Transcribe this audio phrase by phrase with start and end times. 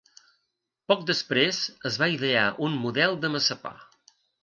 [0.91, 3.79] Poc després es va idear un model de massapà.